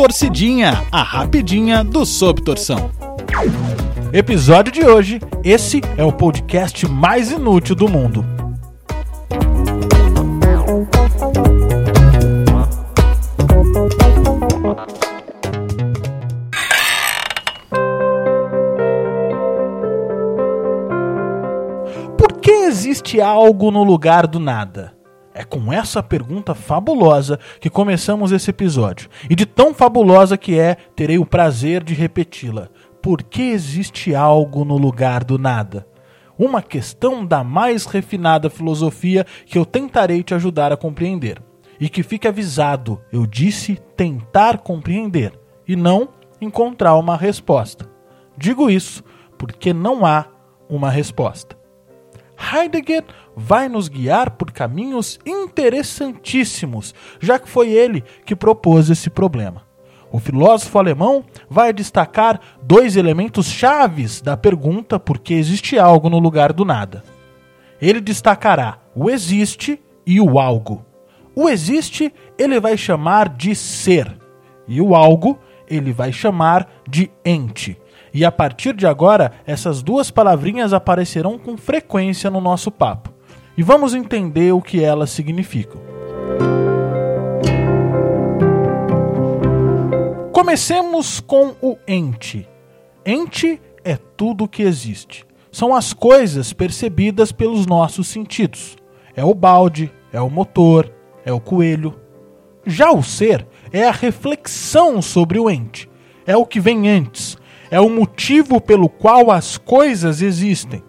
[0.00, 2.90] Torcidinha, a rapidinha do Sob Torção.
[4.14, 8.24] Episódio de hoje: esse é o podcast mais inútil do mundo.
[22.16, 24.99] Por que existe algo no lugar do nada?
[25.32, 29.08] É com essa pergunta fabulosa que começamos esse episódio.
[29.28, 32.68] E de tão fabulosa que é, terei o prazer de repeti-la.
[33.00, 35.86] Por que existe algo no lugar do nada?
[36.36, 41.40] Uma questão da mais refinada filosofia que eu tentarei te ajudar a compreender.
[41.78, 45.32] E que fique avisado, eu disse tentar compreender
[45.66, 46.08] e não
[46.40, 47.88] encontrar uma resposta.
[48.36, 49.04] Digo isso
[49.38, 50.26] porque não há
[50.68, 51.59] uma resposta.
[52.40, 53.04] Heidegger
[53.36, 59.62] vai nos guiar por caminhos interessantíssimos, já que foi ele que propôs esse problema.
[60.10, 66.18] O filósofo alemão vai destacar dois elementos chaves da pergunta por que existe algo no
[66.18, 67.04] lugar do nada.
[67.80, 70.84] Ele destacará o existe e o algo.
[71.34, 74.18] O existe ele vai chamar de ser,
[74.66, 75.38] e o algo
[75.68, 77.78] ele vai chamar de ente.
[78.12, 83.12] E a partir de agora, essas duas palavrinhas aparecerão com frequência no nosso papo.
[83.56, 85.80] E vamos entender o que elas significam.
[90.32, 92.48] Comecemos com o ente.
[93.04, 95.24] Ente é tudo que existe.
[95.52, 98.76] São as coisas percebidas pelos nossos sentidos.
[99.14, 100.90] É o balde, é o motor,
[101.24, 101.98] é o coelho.
[102.64, 105.88] Já o ser é a reflexão sobre o ente.
[106.26, 107.36] É o que vem antes,
[107.70, 110.82] é o motivo pelo qual as coisas existem.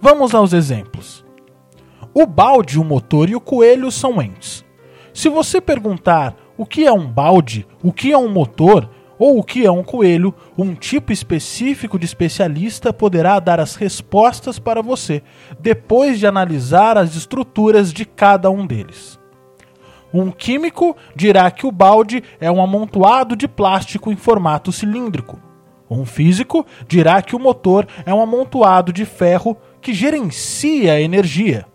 [0.00, 1.24] Vamos aos exemplos.
[2.14, 4.64] O balde, o motor e o coelho são entes.
[5.12, 8.88] Se você perguntar o que é um balde, o que é um motor
[9.18, 14.58] ou o que é um coelho, um tipo específico de especialista poderá dar as respostas
[14.58, 15.22] para você,
[15.58, 19.18] depois de analisar as estruturas de cada um deles.
[20.12, 25.45] Um químico dirá que o balde é um amontoado de plástico em formato cilíndrico.
[25.90, 31.66] Um físico dirá que o motor é um amontoado de ferro que gerencia a energia.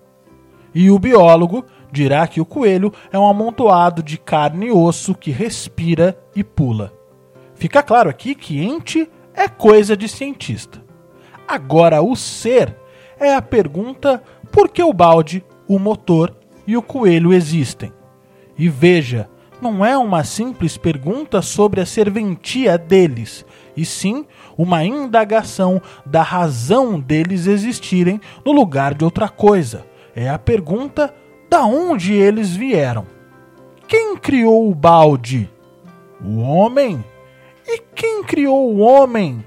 [0.73, 5.31] E o biólogo dirá que o coelho é um amontoado de carne e osso que
[5.31, 6.94] respira e pula.
[7.55, 10.83] Fica claro aqui que ente é coisa de cientista.
[11.47, 12.75] Agora, o ser
[13.19, 16.35] é a pergunta por que o balde, o motor
[16.66, 17.91] e o coelho existem.
[18.57, 19.29] E veja,
[19.61, 23.45] não é uma simples pergunta sobre a serventia deles,
[23.76, 24.26] e sim
[24.58, 29.86] uma indagação da razão deles existirem no lugar de outra coisa.
[30.16, 31.14] É a pergunta
[31.50, 33.06] da onde eles vieram.
[33.88, 35.50] Quem criou o balde?
[36.24, 37.04] O homem.
[37.68, 39.44] E quem criou o homem?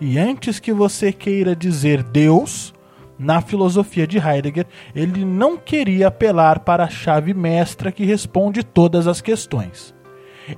[0.00, 2.74] E antes que você queira dizer Deus,
[3.18, 9.06] na filosofia de Heidegger, ele não queria apelar para a chave mestra que responde todas
[9.06, 9.95] as questões.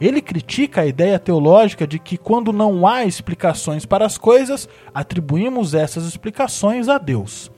[0.00, 5.74] Ele critica a ideia teológica de que, quando não há explicações para as coisas, atribuímos
[5.74, 7.50] essas explicações a Deus.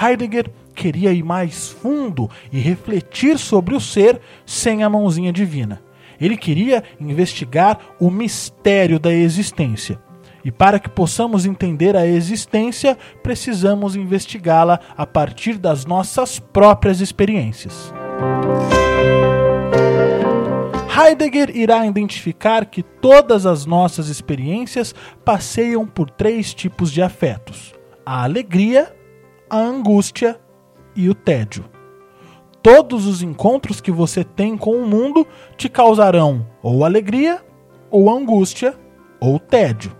[0.00, 5.82] Heidegger queria ir mais fundo e refletir sobre o ser sem a mãozinha divina.
[6.20, 9.98] Ele queria investigar o mistério da existência.
[10.44, 17.92] E para que possamos entender a existência, precisamos investigá-la a partir das nossas próprias experiências.
[20.94, 24.94] Heidegger irá identificar que todas as nossas experiências
[25.24, 27.72] passeiam por três tipos de afetos:
[28.04, 28.94] a alegria,
[29.48, 30.38] a angústia
[30.94, 31.64] e o tédio.
[32.62, 35.26] Todos os encontros que você tem com o mundo
[35.56, 37.42] te causarão ou alegria,
[37.90, 38.78] ou angústia,
[39.18, 39.96] ou tédio.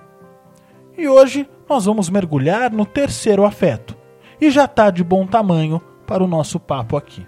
[0.96, 3.96] E hoje nós vamos mergulhar no terceiro afeto,
[4.38, 7.26] e já está de bom tamanho para o nosso papo aqui.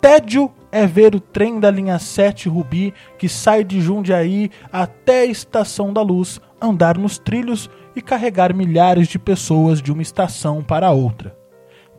[0.00, 5.24] Tédio é ver o trem da linha 7 Rubi que sai de Jundiaí até a
[5.24, 10.90] Estação da Luz, andar nos trilhos e carregar milhares de pessoas de uma estação para
[10.90, 11.32] outra.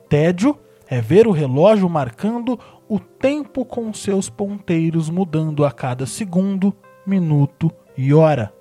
[0.10, 0.58] Tédio
[0.90, 6.76] é ver o relógio marcando o tempo com seus ponteiros mudando a cada segundo,
[7.08, 8.54] minuto e hora.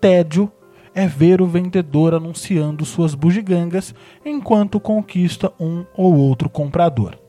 [0.00, 0.50] Tédio
[0.92, 3.94] é ver o vendedor anunciando suas bugigangas
[4.24, 7.27] enquanto conquista um ou outro comprador.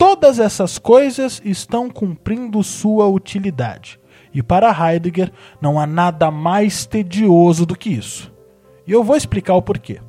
[0.00, 4.00] Todas essas coisas estão cumprindo sua utilidade.
[4.32, 5.30] E para Heidegger
[5.60, 8.32] não há nada mais tedioso do que isso.
[8.86, 10.00] E eu vou explicar o porquê.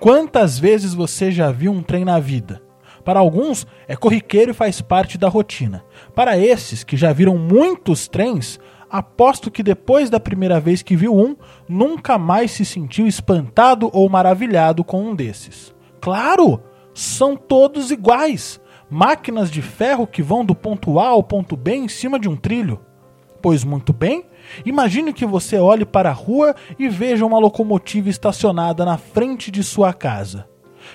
[0.00, 2.62] Quantas vezes você já viu um trem na vida?
[3.04, 5.84] Para alguns é corriqueiro e faz parte da rotina.
[6.14, 8.58] Para esses que já viram muitos trens,
[8.88, 11.36] aposto que depois da primeira vez que viu um,
[11.68, 15.74] nunca mais se sentiu espantado ou maravilhado com um desses.
[16.00, 16.62] Claro,
[16.94, 18.58] são todos iguais.
[18.88, 22.36] Máquinas de ferro que vão do ponto A ao ponto B em cima de um
[22.36, 22.80] trilho.
[23.42, 24.24] Pois muito bem,
[24.64, 29.62] imagine que você olhe para a rua e veja uma locomotiva estacionada na frente de
[29.64, 30.48] sua casa.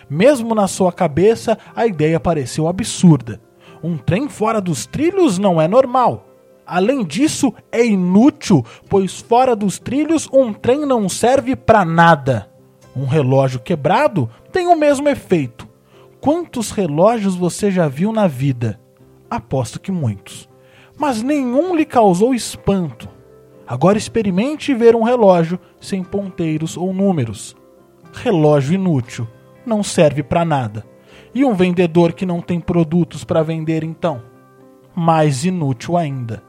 [0.10, 3.42] Mesmo na sua cabeça, a ideia pareceu absurda.
[3.84, 6.28] Um trem fora dos trilhos não é normal.
[6.66, 12.50] Além disso, é inútil, pois fora dos trilhos um trem não serve para nada.
[12.96, 15.71] Um relógio quebrado tem o mesmo efeito.
[16.22, 18.80] Quantos relógios você já viu na vida?
[19.28, 20.48] Aposto que muitos.
[20.96, 23.10] Mas nenhum lhe causou espanto.
[23.66, 27.56] Agora experimente ver um relógio sem ponteiros ou números.
[28.14, 29.28] Relógio inútil,
[29.66, 30.86] não serve para nada.
[31.34, 34.22] E um vendedor que não tem produtos para vender então?
[34.94, 36.44] Mais inútil ainda.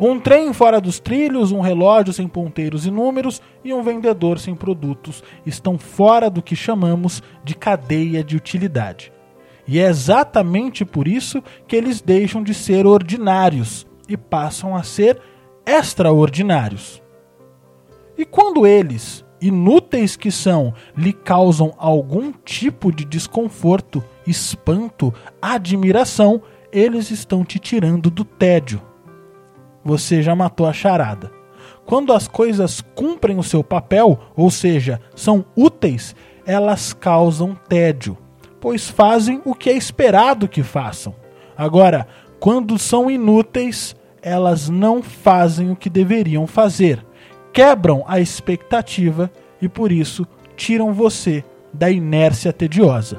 [0.00, 4.54] Um trem fora dos trilhos, um relógio sem ponteiros e números e um vendedor sem
[4.54, 9.12] produtos estão fora do que chamamos de cadeia de utilidade.
[9.68, 15.20] E é exatamente por isso que eles deixam de ser ordinários e passam a ser
[15.66, 17.02] extraordinários.
[18.16, 25.12] E quando eles, inúteis que são, lhe causam algum tipo de desconforto, espanto,
[25.42, 26.40] admiração,
[26.72, 28.89] eles estão te tirando do tédio.
[29.84, 31.30] Você já matou a charada.
[31.86, 36.14] Quando as coisas cumprem o seu papel, ou seja, são úteis,
[36.46, 38.16] elas causam tédio,
[38.60, 41.14] pois fazem o que é esperado que façam.
[41.56, 42.06] Agora,
[42.38, 47.04] quando são inúteis, elas não fazem o que deveriam fazer
[47.52, 49.30] quebram a expectativa
[49.60, 53.16] e por isso tiram você da inércia tediosa.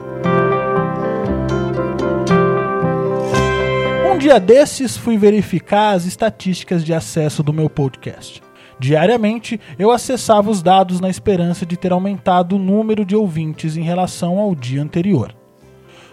[4.11, 8.43] Um dia desses fui verificar as estatísticas de acesso do meu podcast.
[8.77, 13.83] Diariamente eu acessava os dados na esperança de ter aumentado o número de ouvintes em
[13.83, 15.33] relação ao dia anterior.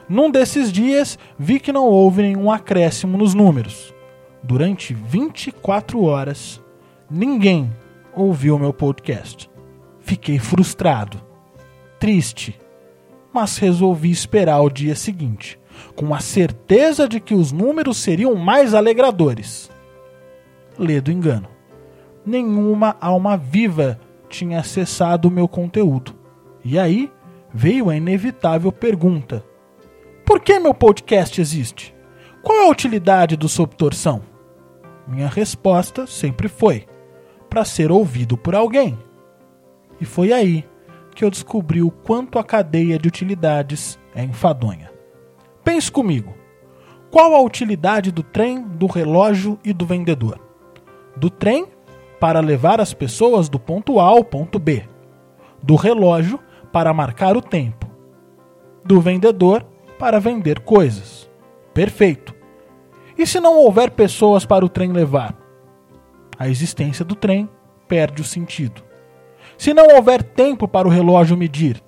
[0.08, 3.92] Num desses dias, vi que não houve nenhum acréscimo nos números.
[4.44, 6.62] Durante 24 horas,
[7.10, 7.68] ninguém
[8.14, 9.50] ouviu meu podcast.
[9.98, 11.20] Fiquei frustrado,
[11.98, 12.56] triste,
[13.32, 15.58] mas resolvi esperar o dia seguinte,
[15.94, 19.70] com a certeza de que os números seriam mais alegradores.
[20.78, 21.48] Ledo engano.
[22.24, 23.98] Nenhuma alma viva
[24.28, 26.14] tinha acessado o meu conteúdo.
[26.64, 27.10] E aí
[27.52, 29.44] veio a inevitável pergunta:
[30.24, 31.94] Por que meu podcast existe?
[32.42, 34.22] Qual a utilidade do Sob Torção?
[35.06, 36.86] Minha resposta sempre foi:
[37.48, 38.98] para ser ouvido por alguém.
[40.00, 40.64] E foi aí
[41.14, 44.97] que eu descobri o quanto a cadeia de utilidades é enfadonha.
[45.68, 46.34] Pense comigo.
[47.10, 50.40] Qual a utilidade do trem, do relógio e do vendedor?
[51.14, 51.66] Do trem,
[52.18, 54.88] para levar as pessoas do ponto A ao ponto B.
[55.62, 56.40] Do relógio,
[56.72, 57.86] para marcar o tempo.
[58.82, 59.62] Do vendedor,
[59.98, 61.30] para vender coisas.
[61.74, 62.34] Perfeito.
[63.18, 65.36] E se não houver pessoas para o trem levar?
[66.38, 67.46] a existência do trem
[67.86, 68.82] perde o sentido.
[69.58, 71.82] Se não houver tempo para o relógio medir,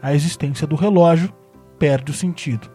[0.00, 1.34] a existência do relógio
[1.80, 2.72] perde o sentido.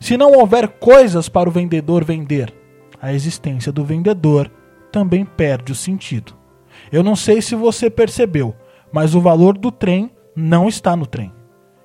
[0.00, 2.52] Se não houver coisas para o vendedor vender,
[3.00, 4.50] a existência do vendedor
[4.90, 6.34] também perde o sentido.
[6.90, 8.54] Eu não sei se você percebeu,
[8.92, 11.32] mas o valor do trem não está no trem.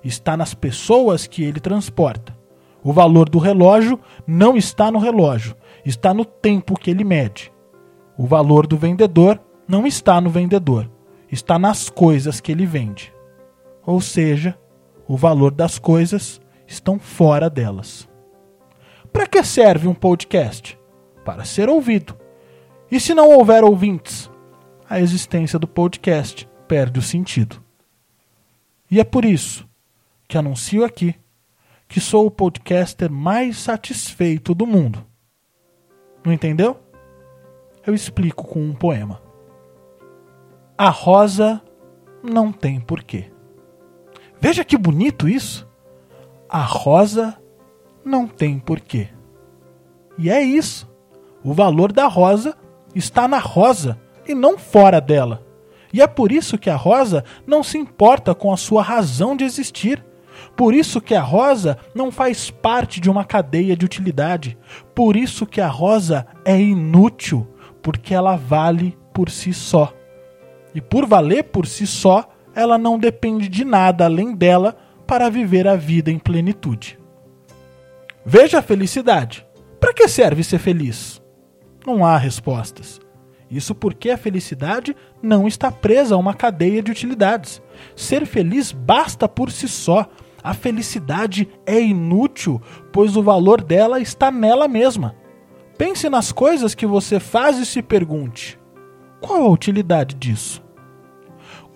[0.04, 2.38] Está nas pessoas que ele transporta.
[2.84, 5.56] O valor do relógio não está no relógio,
[5.86, 7.52] está no tempo que ele mede.
[8.18, 10.90] O valor do vendedor não está no vendedor,
[11.32, 13.14] está nas coisas que ele vende.
[13.86, 14.58] Ou seja,
[15.08, 18.08] o valor das coisas estão fora delas.
[19.12, 20.78] Para que serve um podcast?
[21.26, 22.16] Para ser ouvido.
[22.92, 24.30] E se não houver ouvintes?
[24.90, 27.64] A existência do podcast perde o sentido.
[28.92, 29.68] E é por isso
[30.28, 31.16] que anuncio aqui
[31.88, 35.06] que sou o podcaster mais satisfeito do mundo.
[36.24, 36.80] Não entendeu?
[37.88, 39.22] eu explico com um poema.
[40.78, 41.62] A rosa
[42.22, 43.32] não tem porquê.
[44.42, 45.67] Veja que bonito isso.
[46.50, 47.38] A rosa
[48.06, 49.10] não tem porquê.
[50.18, 50.90] E é isso.
[51.44, 52.56] O valor da rosa
[52.96, 55.46] está na rosa e não fora dela.
[55.94, 59.44] E é por isso que a rosa não se importa com a sua razão de
[59.44, 60.04] existir.
[60.56, 64.58] Por isso que a rosa não faz parte de uma cadeia de utilidade.
[64.96, 67.48] Por isso que a rosa é inútil
[67.82, 69.94] porque ela vale por si só.
[70.74, 74.78] E por valer por si só, ela não depende de nada além dela
[75.08, 77.00] para viver a vida em plenitude.
[78.26, 79.48] Veja a felicidade.
[79.80, 81.22] Para que serve ser feliz?
[81.86, 83.00] Não há respostas.
[83.50, 87.62] Isso porque a felicidade não está presa a uma cadeia de utilidades.
[87.96, 90.06] Ser feliz basta por si só.
[90.44, 92.62] A felicidade é inútil,
[92.92, 95.16] pois o valor dela está nela mesma.
[95.78, 98.60] Pense nas coisas que você faz e se pergunte:
[99.22, 100.62] qual a utilidade disso?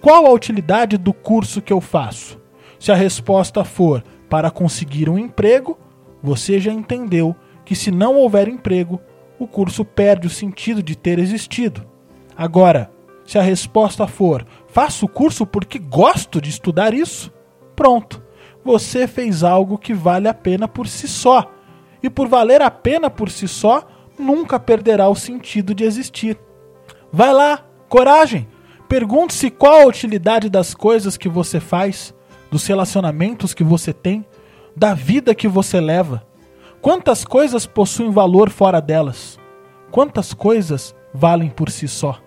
[0.02, 2.41] Qual a utilidade do curso que eu faço?
[2.82, 5.78] Se a resposta for para conseguir um emprego,
[6.20, 9.00] você já entendeu que se não houver emprego,
[9.38, 11.86] o curso perde o sentido de ter existido.
[12.36, 12.92] Agora,
[13.24, 17.32] se a resposta for faço o curso porque gosto de estudar isso,
[17.76, 18.20] pronto,
[18.66, 21.52] você fez algo que vale a pena por si só.
[22.02, 26.36] E por valer a pena por si só, nunca perderá o sentido de existir.
[27.14, 28.48] Vai lá, coragem!
[28.90, 32.12] Pergunte-se qual a utilidade das coisas que você faz,
[32.52, 34.26] dos relacionamentos que você tem,
[34.76, 36.24] da vida que você leva.
[36.82, 39.40] Quantas coisas possuem valor fora delas?
[39.90, 42.20] Quantas coisas valem por si só?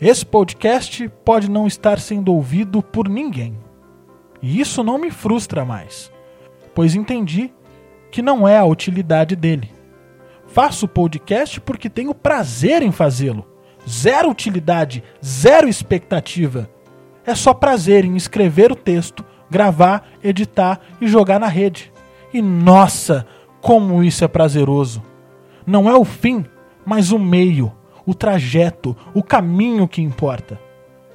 [0.00, 3.58] Esse podcast pode não estar sendo ouvido por ninguém.
[4.42, 6.12] E isso não me frustra mais,
[6.74, 7.52] pois entendi
[8.10, 9.72] que não é a utilidade dele.
[10.46, 13.46] Faço o podcast porque tenho prazer em fazê-lo.
[13.88, 16.68] Zero utilidade, zero expectativa.
[17.24, 21.92] É só prazer em escrever o texto, gravar, editar e jogar na rede.
[22.32, 23.26] E nossa,
[23.60, 25.02] como isso é prazeroso!
[25.66, 26.44] Não é o fim,
[26.84, 27.72] mas o meio,
[28.04, 30.60] o trajeto, o caminho que importa.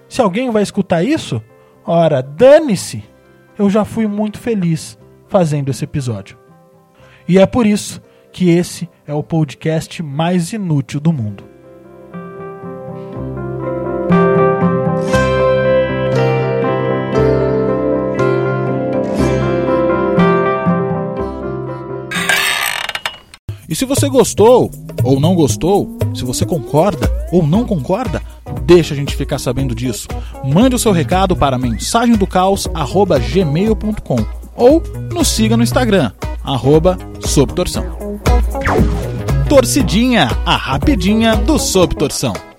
[0.10, 1.42] Se alguém vai escutar isso,
[1.86, 3.04] ora, dane-se!
[3.58, 4.98] Eu já fui muito feliz
[5.28, 6.38] fazendo esse episódio.
[7.28, 11.51] E é por isso que esse é o podcast mais inútil do mundo.
[23.72, 24.70] E se você gostou
[25.02, 28.22] ou não gostou, se você concorda ou não concorda,
[28.66, 30.10] deixa a gente ficar sabendo disso.
[30.44, 34.26] Mande o seu recado para mensagemdocaos@gmail.com
[34.58, 36.12] ou nos siga no Instagram
[36.44, 36.98] arroba
[39.48, 42.51] Torcidinha, a rapidinha do Sob Torção.